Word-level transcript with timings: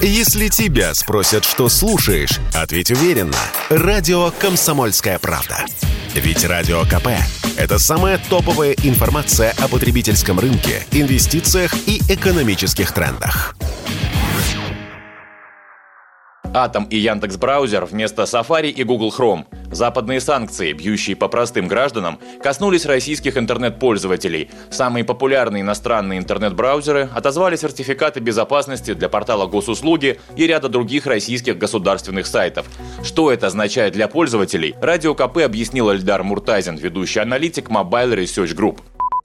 Если 0.00 0.46
тебя 0.46 0.94
спросят, 0.94 1.44
что 1.44 1.68
слушаешь, 1.68 2.38
ответь 2.54 2.92
уверенно. 2.92 3.36
Радио 3.68 4.30
«Комсомольская 4.30 5.18
правда». 5.18 5.66
Ведь 6.14 6.44
Радио 6.44 6.82
КП– 6.84 7.08
это 7.58 7.80
самая 7.80 8.20
топовая 8.30 8.76
информация 8.84 9.52
о 9.58 9.66
потребительском 9.66 10.38
рынке, 10.38 10.86
инвестициях 10.92 11.74
и 11.88 12.00
экономических 12.08 12.92
трендах. 12.92 13.56
Атом 16.54 16.84
и 16.84 16.96
Яндекс 16.96 17.36
Браузер 17.36 17.84
вместо 17.84 18.22
Safari 18.22 18.70
и 18.70 18.84
Google 18.84 19.12
Chrome. 19.16 19.46
Западные 19.70 20.20
санкции, 20.20 20.72
бьющие 20.72 21.14
по 21.14 21.28
простым 21.28 21.68
гражданам, 21.68 22.18
коснулись 22.42 22.86
российских 22.86 23.36
интернет-пользователей. 23.36 24.50
Самые 24.70 25.04
популярные 25.04 25.62
иностранные 25.62 26.18
интернет-браузеры 26.18 27.08
отозвали 27.14 27.56
сертификаты 27.56 28.20
безопасности 28.20 28.94
для 28.94 29.08
портала 29.08 29.46
госуслуги 29.46 30.20
и 30.36 30.46
ряда 30.46 30.68
других 30.68 31.06
российских 31.06 31.58
государственных 31.58 32.26
сайтов. 32.26 32.66
Что 33.02 33.30
это 33.30 33.48
означает 33.48 33.92
для 33.92 34.08
пользователей, 34.08 34.74
Радио 34.80 35.14
КП 35.14 35.38
объяснил 35.38 35.92
Эльдар 35.92 36.22
Муртазин, 36.22 36.76
ведущий 36.76 37.20
аналитик 37.20 37.68
Mobile 37.68 38.16
Research 38.16 38.56
Group. 38.56 38.78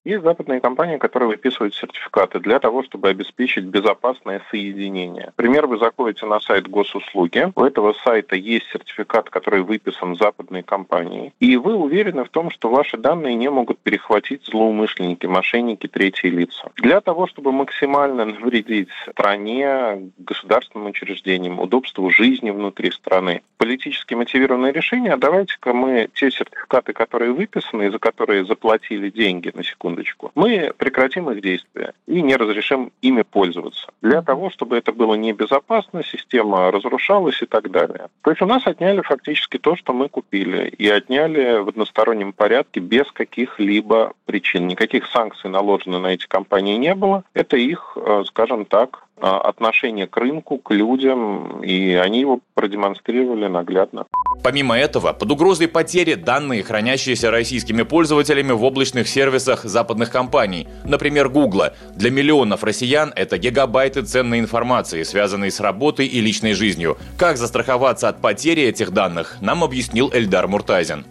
Есть 0.05 0.23
западные 0.23 0.59
компании, 0.59 0.97
которые 0.97 1.29
выписывают 1.29 1.73
сертификаты 1.75 2.41
для 2.41 2.59
того, 2.59 2.83
чтобы 2.83 3.07
обеспечить 3.07 3.63
безопасное 3.63 4.41
соединение. 4.51 5.27
Например, 5.27 5.65
вы 5.65 5.77
заходите 5.77 6.25
на 6.25 6.41
сайт 6.41 6.67
госуслуги, 6.67 7.53
у 7.55 7.63
этого 7.63 7.93
сайта 8.03 8.35
есть 8.35 8.65
сертификат, 8.73 9.29
который 9.29 9.61
выписан 9.61 10.17
западной 10.17 10.61
компанией, 10.61 11.31
и 11.39 11.55
вы 11.55 11.75
уверены 11.75 12.25
в 12.25 12.29
том, 12.29 12.49
что 12.49 12.69
ваши 12.69 12.97
данные 12.97 13.35
не 13.35 13.49
могут 13.49 13.79
перехватить 13.79 14.45
злоумышленники, 14.45 15.25
мошенники, 15.25 15.87
третьи 15.87 16.27
лица. 16.27 16.69
Для 16.75 16.99
того, 16.99 17.25
чтобы 17.25 17.53
максимально 17.53 18.25
навредить 18.25 18.89
стране, 19.09 20.11
государственным 20.17 20.87
учреждениям, 20.87 21.61
удобству 21.61 22.09
жизни 22.09 22.51
внутри 22.51 22.91
страны, 22.91 23.41
политически 23.57 24.15
мотивированное 24.15 24.73
решение, 24.73 25.13
а 25.13 25.17
давайте-ка 25.17 25.73
мы 25.73 26.09
те 26.13 26.29
сертификаты, 26.29 26.91
которые 26.91 27.31
выписаны 27.31 27.87
и 27.87 27.89
за 27.89 27.99
которые 27.99 28.43
заплатили 28.43 29.09
деньги, 29.09 29.49
на 29.53 29.63
секунду, 29.63 29.92
секундочку, 29.93 30.31
мы 30.35 30.73
прекратим 30.77 31.29
их 31.29 31.41
действие 31.41 31.93
и 32.07 32.21
не 32.21 32.35
разрешим 32.35 32.91
ими 33.01 33.21
пользоваться. 33.23 33.87
Для 34.01 34.21
того, 34.21 34.49
чтобы 34.49 34.77
это 34.77 34.91
было 34.91 35.15
небезопасно, 35.15 36.03
система 36.03 36.71
разрушалась 36.71 37.41
и 37.41 37.45
так 37.45 37.69
далее. 37.71 38.07
То 38.21 38.31
есть 38.31 38.41
у 38.41 38.45
нас 38.45 38.65
отняли 38.65 39.01
фактически 39.01 39.57
то, 39.57 39.75
что 39.75 39.93
мы 39.93 40.09
купили, 40.09 40.67
и 40.67 40.89
отняли 40.89 41.59
в 41.59 41.69
одностороннем 41.69 42.33
порядке 42.33 42.79
без 42.79 43.11
каких-либо 43.11 44.13
причин. 44.25 44.67
Никаких 44.67 45.05
санкций 45.07 45.49
наложено 45.49 45.99
на 45.99 46.07
эти 46.07 46.27
компании 46.27 46.77
не 46.77 46.95
было. 46.95 47.23
Это 47.33 47.57
их, 47.57 47.97
э, 47.97 48.23
скажем 48.27 48.65
так, 48.65 49.03
отношение 49.19 50.07
к 50.07 50.17
рынку, 50.17 50.57
к 50.57 50.71
людям, 50.71 51.63
и 51.63 51.93
они 51.93 52.19
его 52.19 52.39
продемонстрировали 52.55 53.47
наглядно. 53.47 54.05
Помимо 54.43 54.77
этого, 54.77 55.13
под 55.13 55.31
угрозой 55.31 55.67
потери 55.67 56.15
данные, 56.15 56.63
хранящиеся 56.63 57.31
российскими 57.31 57.83
пользователями 57.83 58.51
в 58.51 58.63
облачных 58.63 59.07
сервисах 59.07 59.63
западных 59.63 60.11
компаний, 60.11 60.67
например, 60.83 61.29
Гугла. 61.29 61.73
Для 61.95 62.11
миллионов 62.11 62.63
россиян 62.63 63.13
это 63.15 63.37
гигабайты 63.37 64.01
ценной 64.01 64.39
информации, 64.39 65.03
связанной 65.03 65.51
с 65.51 65.61
работой 65.61 66.07
и 66.07 66.19
личной 66.19 66.53
жизнью. 66.53 66.97
Как 67.17 67.37
застраховаться 67.37 68.09
от 68.09 68.21
потери 68.21 68.63
этих 68.63 68.91
данных, 68.91 69.37
нам 69.41 69.63
объяснил 69.63 70.11
Эльдар 70.13 70.47
Муртазин. 70.47 71.05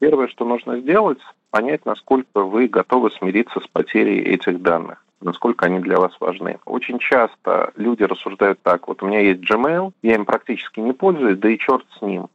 Первое, 0.00 0.26
что 0.28 0.44
нужно 0.44 0.80
сделать, 0.80 1.18
понять, 1.50 1.86
насколько 1.86 2.40
вы 2.40 2.66
готовы 2.66 3.10
смириться 3.12 3.60
с 3.60 3.68
потерей 3.68 4.20
этих 4.20 4.60
данных 4.60 5.03
насколько 5.24 5.66
они 5.66 5.80
для 5.80 5.98
вас 5.98 6.12
важны. 6.20 6.58
Очень 6.64 6.98
часто 6.98 7.72
люди 7.76 8.02
рассуждают 8.02 8.60
так, 8.62 8.86
вот 8.88 9.02
у 9.02 9.06
меня 9.06 9.20
есть 9.20 9.40
Gmail, 9.40 9.92
я 10.02 10.14
им 10.14 10.24
практически 10.24 10.80
не 10.80 10.92
пользуюсь, 10.92 11.38
да 11.38 11.48
и 11.48 11.58
черт 11.58 11.84
с 11.98 12.02
ним. 12.02 12.28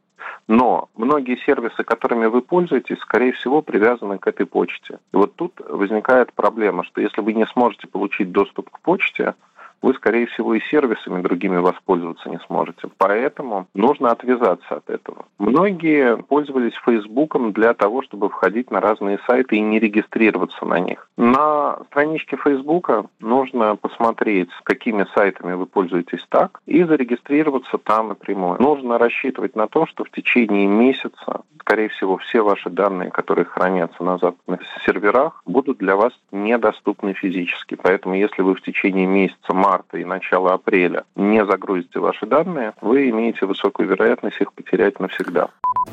Но 0.48 0.88
многие 0.96 1.36
сервисы, 1.46 1.84
которыми 1.84 2.26
вы 2.26 2.42
пользуетесь, 2.42 2.98
скорее 2.98 3.32
всего, 3.32 3.62
привязаны 3.62 4.18
к 4.18 4.26
этой 4.26 4.46
почте. 4.46 4.98
И 5.12 5.16
вот 5.16 5.34
тут 5.36 5.60
возникает 5.68 6.32
проблема, 6.32 6.84
что 6.84 7.00
если 7.00 7.20
вы 7.20 7.32
не 7.34 7.46
сможете 7.46 7.86
получить 7.86 8.32
доступ 8.32 8.70
к 8.70 8.80
почте, 8.80 9.34
вы, 9.82 9.94
скорее 9.94 10.26
всего, 10.26 10.54
и 10.54 10.60
сервисами 10.70 11.22
другими 11.22 11.56
воспользоваться 11.56 12.28
не 12.28 12.38
сможете. 12.46 12.88
Поэтому 12.98 13.66
нужно 13.74 14.10
отвязаться 14.10 14.76
от 14.76 14.90
этого. 14.90 15.26
Многие 15.38 16.16
пользовались 16.16 16.74
Фейсбуком 16.84 17.52
для 17.52 17.74
того, 17.74 18.02
чтобы 18.02 18.28
входить 18.28 18.70
на 18.70 18.80
разные 18.80 19.18
сайты 19.26 19.56
и 19.56 19.60
не 19.60 19.78
регистрироваться 19.78 20.64
на 20.64 20.78
них. 20.78 21.08
На 21.16 21.78
страничке 21.90 22.36
Фейсбука 22.36 23.06
нужно 23.20 23.76
посмотреть, 23.76 24.50
какими 24.64 25.06
сайтами 25.14 25.54
вы 25.54 25.66
пользуетесь 25.66 26.24
так, 26.28 26.60
и 26.66 26.82
зарегистрироваться 26.84 27.78
там 27.78 28.08
напрямую. 28.08 28.60
Нужно 28.60 28.98
рассчитывать 28.98 29.56
на 29.56 29.66
то, 29.66 29.86
что 29.86 30.04
в 30.04 30.10
течение 30.10 30.66
месяца, 30.66 31.42
скорее 31.60 31.88
всего, 31.90 32.16
все 32.18 32.42
ваши 32.42 32.70
данные, 32.70 33.10
которые 33.10 33.44
хранятся 33.44 34.02
на 34.02 34.18
западных 34.18 34.60
серверах, 34.84 35.42
будут 35.46 35.78
для 35.78 35.96
вас 35.96 36.12
недоступны 36.32 37.12
физически. 37.12 37.76
Поэтому, 37.76 38.14
если 38.14 38.42
вы 38.42 38.54
в 38.54 38.62
течение 38.62 39.06
месяца 39.06 39.52
марта 39.52 39.98
и 39.98 40.04
начала 40.04 40.54
апреля 40.54 41.04
не 41.14 41.44
загрузите 41.44 42.00
ваши 42.00 42.26
данные, 42.26 42.72
вы 42.80 43.10
имеете 43.10 43.46
высокую 43.46 43.88
вероятность 43.88 44.40
их 44.40 44.52
потерять 44.52 44.98
навсегда. 45.00 45.50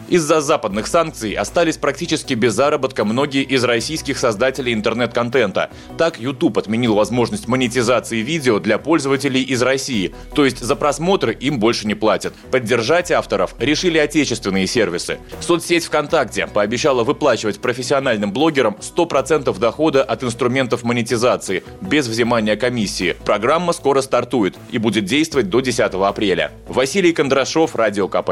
Из-за 0.09 0.39
западных 0.39 0.87
санкций 0.87 1.33
остались 1.33 1.75
практически 1.75 2.33
без 2.33 2.53
заработка 2.53 3.03
многие 3.03 3.43
из 3.43 3.63
российских 3.65 4.17
создателей 4.17 4.73
интернет-контента. 4.73 5.69
Так, 5.97 6.17
YouTube 6.17 6.57
отменил 6.57 6.95
возможность 6.95 7.47
монетизации 7.49 8.19
видео 8.19 8.59
для 8.59 8.77
пользователей 8.77 9.41
из 9.41 9.61
России, 9.61 10.15
то 10.33 10.45
есть 10.45 10.59
за 10.59 10.75
просмотры 10.77 11.33
им 11.33 11.59
больше 11.59 11.87
не 11.87 11.93
платят. 11.93 12.33
Поддержать 12.51 13.11
авторов 13.11 13.53
решили 13.59 13.97
отечественные 13.97 14.65
сервисы. 14.65 15.19
Соцсеть 15.41 15.85
ВКонтакте 15.85 16.47
пообещала 16.47 17.03
выплачивать 17.03 17.59
профессиональным 17.59 18.31
блогерам 18.31 18.77
100% 18.79 19.57
дохода 19.59 20.03
от 20.03 20.23
инструментов 20.23 20.83
монетизации, 20.83 21.63
без 21.81 22.07
взимания 22.07 22.55
комиссии. 22.55 23.17
Программа 23.25 23.73
скоро 23.73 24.01
стартует 24.01 24.55
и 24.71 24.77
будет 24.77 25.03
действовать 25.03 25.49
до 25.49 25.59
10 25.59 25.79
апреля. 25.79 26.51
Василий 26.67 27.11
Кондрашов, 27.11 27.75
Радио 27.75 28.07
КП. 28.07 28.31